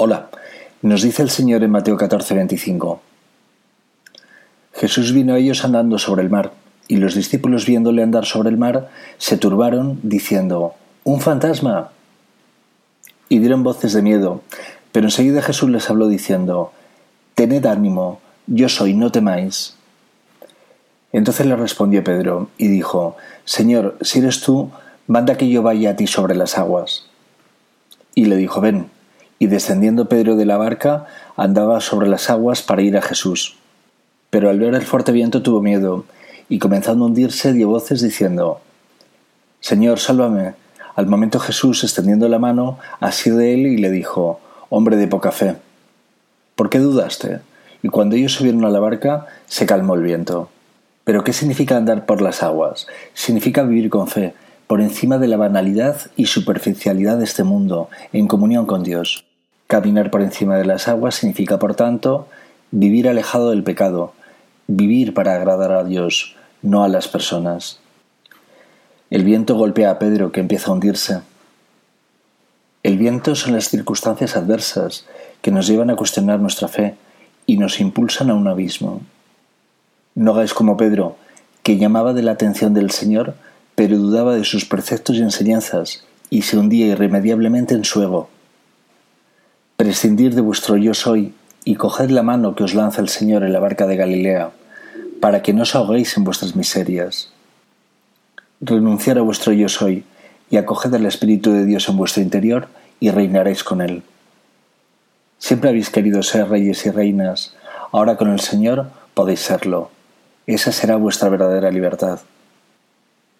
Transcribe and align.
Hola, 0.00 0.28
nos 0.80 1.02
dice 1.02 1.22
el 1.22 1.28
Señor 1.28 1.64
en 1.64 1.72
Mateo 1.72 1.96
14, 1.96 2.32
25. 2.32 3.00
Jesús 4.74 5.12
vino 5.12 5.34
a 5.34 5.38
ellos 5.38 5.64
andando 5.64 5.98
sobre 5.98 6.22
el 6.22 6.30
mar, 6.30 6.52
y 6.86 6.98
los 6.98 7.16
discípulos 7.16 7.66
viéndole 7.66 8.04
andar 8.04 8.24
sobre 8.24 8.48
el 8.48 8.58
mar, 8.58 8.90
se 9.16 9.38
turbaron, 9.38 9.98
diciendo, 10.04 10.74
¡Un 11.02 11.20
fantasma! 11.20 11.90
Y 13.28 13.40
dieron 13.40 13.64
voces 13.64 13.92
de 13.92 14.02
miedo, 14.02 14.42
pero 14.92 15.08
enseguida 15.08 15.42
Jesús 15.42 15.68
les 15.68 15.90
habló 15.90 16.06
diciendo, 16.06 16.70
Tened 17.34 17.66
ánimo, 17.66 18.20
yo 18.46 18.68
soy, 18.68 18.94
no 18.94 19.10
temáis. 19.10 19.74
Entonces 21.12 21.44
le 21.44 21.56
respondió 21.56 22.04
Pedro 22.04 22.50
y 22.56 22.68
dijo, 22.68 23.16
Señor, 23.44 23.98
si 24.02 24.20
eres 24.20 24.42
tú, 24.42 24.70
manda 25.08 25.36
que 25.36 25.48
yo 25.48 25.64
vaya 25.64 25.90
a 25.90 25.96
ti 25.96 26.06
sobre 26.06 26.36
las 26.36 26.56
aguas. 26.56 27.06
Y 28.14 28.26
le 28.26 28.36
dijo, 28.36 28.60
ven. 28.60 28.96
Y 29.38 29.46
descendiendo 29.46 30.08
Pedro 30.08 30.36
de 30.36 30.44
la 30.44 30.56
barca, 30.56 31.06
andaba 31.36 31.80
sobre 31.80 32.08
las 32.08 32.30
aguas 32.30 32.62
para 32.62 32.82
ir 32.82 32.96
a 32.96 33.02
Jesús. 33.02 33.56
Pero 34.30 34.50
al 34.50 34.58
ver 34.58 34.74
el 34.74 34.82
fuerte 34.82 35.12
viento 35.12 35.42
tuvo 35.42 35.62
miedo, 35.62 36.04
y 36.48 36.58
comenzando 36.58 37.04
a 37.04 37.08
hundirse 37.08 37.52
dio 37.52 37.68
voces 37.68 38.00
diciendo, 38.00 38.60
Señor, 39.60 39.98
sálvame. 39.98 40.54
Al 40.96 41.06
momento 41.06 41.38
Jesús, 41.38 41.84
extendiendo 41.84 42.28
la 42.28 42.38
mano, 42.38 42.78
asió 43.00 43.36
de 43.36 43.54
él 43.54 43.66
y 43.66 43.76
le 43.76 43.90
dijo, 43.90 44.40
Hombre 44.70 44.96
de 44.96 45.08
poca 45.08 45.32
fe, 45.32 45.56
¿por 46.54 46.68
qué 46.70 46.78
dudaste? 46.78 47.40
Y 47.82 47.88
cuando 47.88 48.16
ellos 48.16 48.32
subieron 48.32 48.64
a 48.64 48.70
la 48.70 48.80
barca, 48.80 49.26
se 49.46 49.64
calmó 49.64 49.94
el 49.94 50.02
viento. 50.02 50.50
Pero 51.04 51.24
¿qué 51.24 51.32
significa 51.32 51.76
andar 51.76 52.04
por 52.04 52.20
las 52.20 52.42
aguas? 52.42 52.86
Significa 53.14 53.62
vivir 53.62 53.88
con 53.88 54.08
fe, 54.08 54.34
por 54.66 54.80
encima 54.80 55.18
de 55.18 55.28
la 55.28 55.36
banalidad 55.36 56.10
y 56.16 56.26
superficialidad 56.26 57.16
de 57.16 57.24
este 57.24 57.44
mundo, 57.44 57.88
en 58.12 58.26
comunión 58.26 58.66
con 58.66 58.82
Dios. 58.82 59.24
Caminar 59.68 60.10
por 60.10 60.22
encima 60.22 60.56
de 60.56 60.64
las 60.64 60.88
aguas 60.88 61.16
significa, 61.16 61.58
por 61.58 61.74
tanto, 61.74 62.26
vivir 62.70 63.06
alejado 63.06 63.50
del 63.50 63.62
pecado, 63.62 64.14
vivir 64.66 65.12
para 65.12 65.34
agradar 65.34 65.72
a 65.72 65.84
Dios, 65.84 66.36
no 66.62 66.84
a 66.84 66.88
las 66.88 67.06
personas. 67.06 67.78
El 69.10 69.24
viento 69.24 69.56
golpea 69.56 69.90
a 69.90 69.98
Pedro, 69.98 70.32
que 70.32 70.40
empieza 70.40 70.70
a 70.70 70.72
hundirse. 70.72 71.20
El 72.82 72.96
viento 72.96 73.34
son 73.34 73.52
las 73.52 73.68
circunstancias 73.68 74.36
adversas 74.36 75.04
que 75.42 75.50
nos 75.50 75.66
llevan 75.66 75.90
a 75.90 75.96
cuestionar 75.96 76.40
nuestra 76.40 76.68
fe 76.68 76.94
y 77.44 77.58
nos 77.58 77.78
impulsan 77.78 78.30
a 78.30 78.34
un 78.34 78.48
abismo. 78.48 79.02
No 80.14 80.32
hagáis 80.32 80.54
como 80.54 80.78
Pedro, 80.78 81.16
que 81.62 81.76
llamaba 81.76 82.14
de 82.14 82.22
la 82.22 82.32
atención 82.32 82.72
del 82.72 82.90
Señor, 82.90 83.34
pero 83.74 83.98
dudaba 83.98 84.34
de 84.34 84.44
sus 84.44 84.64
preceptos 84.64 85.16
y 85.16 85.20
enseñanzas, 85.20 86.04
y 86.30 86.40
se 86.40 86.56
hundía 86.56 86.86
irremediablemente 86.86 87.74
en 87.74 87.84
su 87.84 88.02
ego. 88.02 88.30
Prescindir 89.78 90.34
de 90.34 90.40
vuestro 90.40 90.76
yo 90.76 90.92
soy, 90.92 91.34
y 91.64 91.76
coged 91.76 92.10
la 92.10 92.24
mano 92.24 92.56
que 92.56 92.64
os 92.64 92.74
lanza 92.74 93.00
el 93.00 93.08
Señor 93.08 93.44
en 93.44 93.52
la 93.52 93.60
barca 93.60 93.86
de 93.86 93.94
Galilea, 93.94 94.50
para 95.20 95.40
que 95.40 95.52
no 95.52 95.62
os 95.62 95.76
ahoguéis 95.76 96.16
en 96.16 96.24
vuestras 96.24 96.56
miserias. 96.56 97.30
Renunciar 98.60 99.18
a 99.18 99.22
vuestro 99.22 99.52
yo 99.52 99.68
soy, 99.68 100.04
y 100.50 100.56
acoged 100.56 100.92
al 100.92 101.06
Espíritu 101.06 101.52
de 101.52 101.64
Dios 101.64 101.88
en 101.88 101.96
vuestro 101.96 102.20
interior, 102.24 102.66
y 102.98 103.12
reinaréis 103.12 103.62
con 103.62 103.80
él. 103.80 104.02
Siempre 105.38 105.70
habéis 105.70 105.90
querido 105.90 106.24
ser 106.24 106.48
reyes 106.48 106.84
y 106.84 106.90
reinas, 106.90 107.54
ahora 107.92 108.16
con 108.16 108.32
el 108.32 108.40
Señor 108.40 108.90
podéis 109.14 109.42
serlo. 109.42 109.92
Esa 110.48 110.72
será 110.72 110.96
vuestra 110.96 111.28
verdadera 111.28 111.70
libertad. 111.70 112.18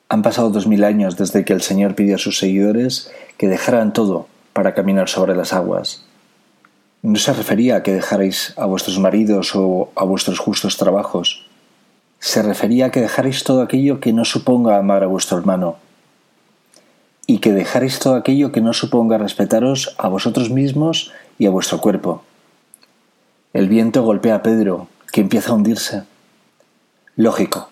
Han 0.09 0.22
pasado 0.22 0.50
dos 0.50 0.69
mil 0.69 0.84
años 0.84 1.16
desde 1.16 1.44
que 1.44 1.53
el 1.53 1.62
Señor 1.62 1.97
pidió 1.97 2.14
a 2.14 2.19
sus 2.19 2.39
seguidores 2.39 3.11
que 3.39 3.48
dejaran 3.48 3.92
todo 3.92 4.28
para 4.53 4.75
caminar 4.75 5.09
sobre 5.09 5.34
las 5.34 5.53
aguas. 5.53 6.05
No 7.02 7.16
se 7.16 7.32
refería 7.32 7.77
a 7.77 7.82
que 7.82 7.94
dejarais 7.94 8.54
a 8.56 8.66
vuestros 8.66 8.98
maridos 8.98 9.54
o 9.54 9.91
a 9.94 10.04
vuestros 10.04 10.38
justos 10.41 10.77
trabajos. 10.77 11.46
Se 12.18 12.42
refería 12.42 12.86
a 12.86 12.91
que 12.91 13.00
dejarais 13.00 13.44
todo 13.44 13.62
aquello 13.62 14.00
que 14.00 14.12
no 14.12 14.25
suponga 14.25 14.78
amar 14.78 15.04
a 15.04 15.06
vuestro 15.06 15.38
hermano 15.38 15.76
y 17.28 17.38
que 17.38 17.53
dejarais 17.53 18.00
todo 18.00 18.14
aquello 18.14 18.50
que 18.53 18.62
no 18.62 18.72
suponga 18.72 19.19
respetaros 19.19 19.94
a 19.98 20.09
vosotros 20.09 20.50
mismos 20.50 21.12
y 21.38 21.47
a 21.47 21.50
vuestro 21.50 21.78
cuerpo. 21.78 22.25
El 23.53 23.69
viento 23.69 24.03
golpea 24.03 24.36
a 24.36 24.42
Pedro, 24.42 24.88
que 25.12 25.20
empieza 25.20 25.53
a 25.53 25.54
hundirse. 25.54 26.04
Lógico, 27.16 27.69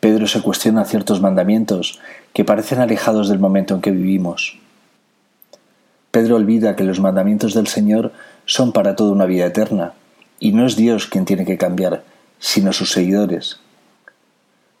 Pedro 0.00 0.26
se 0.26 0.42
cuestiona 0.42 0.84
ciertos 0.84 1.20
mandamientos 1.20 1.98
que 2.34 2.44
parecen 2.44 2.78
alejados 2.78 3.28
del 3.28 3.38
momento 3.38 3.74
en 3.74 3.80
que 3.80 3.90
vivimos. 3.90 4.58
Pedro 6.10 6.36
olvida 6.36 6.76
que 6.76 6.84
los 6.84 7.00
mandamientos 7.00 7.54
del 7.54 7.68
Señor 7.68 8.12
son 8.50 8.72
para 8.72 8.96
toda 8.96 9.12
una 9.12 9.26
vida 9.26 9.46
eterna, 9.46 9.92
y 10.40 10.50
no 10.50 10.66
es 10.66 10.74
Dios 10.74 11.06
quien 11.06 11.24
tiene 11.24 11.44
que 11.44 11.56
cambiar, 11.56 12.02
sino 12.40 12.72
sus 12.72 12.90
seguidores. 12.90 13.60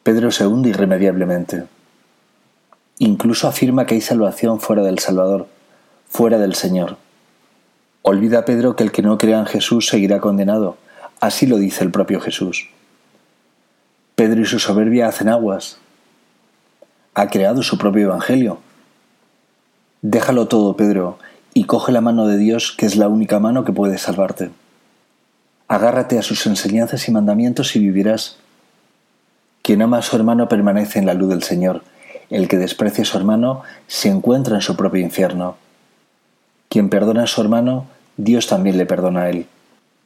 Pedro 0.02 0.32
se 0.32 0.44
hunde 0.44 0.70
irremediablemente. 0.70 1.66
Incluso 2.98 3.46
afirma 3.46 3.86
que 3.86 3.94
hay 3.94 4.00
salvación 4.00 4.58
fuera 4.58 4.82
del 4.82 4.98
Salvador, 4.98 5.46
fuera 6.08 6.38
del 6.38 6.56
Señor. 6.56 6.96
Olvida 8.02 8.44
Pedro 8.44 8.74
que 8.74 8.82
el 8.82 8.90
que 8.90 9.02
no 9.02 9.18
crea 9.18 9.38
en 9.38 9.46
Jesús 9.46 9.86
seguirá 9.86 10.18
condenado. 10.18 10.76
Así 11.20 11.46
lo 11.46 11.56
dice 11.56 11.84
el 11.84 11.92
propio 11.92 12.20
Jesús. 12.20 12.70
Pedro 14.16 14.40
y 14.40 14.46
su 14.46 14.58
soberbia 14.58 15.06
hacen 15.06 15.28
aguas. 15.28 15.78
Ha 17.14 17.28
creado 17.28 17.62
su 17.62 17.78
propio 17.78 18.06
Evangelio. 18.06 18.58
Déjalo 20.02 20.48
todo, 20.48 20.74
Pedro, 20.76 21.20
y 21.54 21.64
coge 21.64 21.92
la 21.92 22.00
mano 22.00 22.26
de 22.26 22.36
Dios, 22.36 22.72
que 22.76 22.86
es 22.86 22.96
la 22.96 23.08
única 23.08 23.38
mano 23.38 23.64
que 23.64 23.72
puede 23.72 23.98
salvarte. 23.98 24.50
Agárrate 25.68 26.18
a 26.18 26.22
sus 26.22 26.46
enseñanzas 26.46 27.08
y 27.08 27.12
mandamientos 27.12 27.76
y 27.76 27.80
vivirás. 27.80 28.36
Quien 29.62 29.82
ama 29.82 29.98
a 29.98 30.02
su 30.02 30.16
hermano 30.16 30.48
permanece 30.48 30.98
en 30.98 31.06
la 31.06 31.14
luz 31.14 31.28
del 31.28 31.42
Señor. 31.42 31.82
El 32.28 32.48
que 32.48 32.56
desprecia 32.56 33.02
a 33.02 33.06
su 33.06 33.18
hermano 33.18 33.62
se 33.86 34.08
encuentra 34.08 34.56
en 34.56 34.62
su 34.62 34.76
propio 34.76 35.00
infierno. 35.00 35.56
Quien 36.68 36.88
perdona 36.88 37.24
a 37.24 37.26
su 37.26 37.40
hermano, 37.40 37.86
Dios 38.16 38.46
también 38.46 38.78
le 38.78 38.86
perdona 38.86 39.22
a 39.22 39.30
él. 39.30 39.46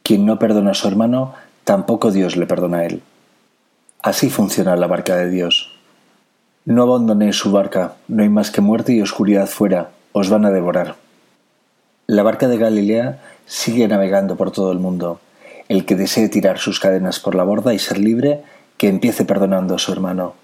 Quien 0.02 0.26
no 0.26 0.38
perdona 0.38 0.72
a 0.72 0.74
su 0.74 0.88
hermano, 0.88 1.34
tampoco 1.64 2.10
Dios 2.10 2.36
le 2.36 2.46
perdona 2.46 2.78
a 2.78 2.84
él. 2.86 3.02
Así 4.02 4.28
funciona 4.28 4.76
la 4.76 4.86
barca 4.86 5.16
de 5.16 5.30
Dios. 5.30 5.72
No 6.66 6.82
abandonéis 6.82 7.36
su 7.36 7.52
barca, 7.52 7.94
no 8.08 8.22
hay 8.22 8.28
más 8.28 8.50
que 8.50 8.60
muerte 8.60 8.92
y 8.92 9.02
oscuridad 9.02 9.46
fuera, 9.46 9.90
os 10.12 10.30
van 10.30 10.44
a 10.44 10.50
devorar. 10.50 10.96
La 12.06 12.22
barca 12.22 12.48
de 12.48 12.58
Galilea 12.58 13.18
sigue 13.46 13.88
navegando 13.88 14.36
por 14.36 14.50
todo 14.50 14.70
el 14.72 14.78
mundo. 14.78 15.20
El 15.70 15.86
que 15.86 15.94
desee 15.94 16.28
tirar 16.28 16.58
sus 16.58 16.78
cadenas 16.78 17.18
por 17.18 17.34
la 17.34 17.44
borda 17.44 17.72
y 17.72 17.78
ser 17.78 17.96
libre, 17.96 18.42
que 18.76 18.88
empiece 18.88 19.24
perdonando 19.24 19.74
a 19.74 19.78
su 19.78 19.90
hermano. 19.90 20.34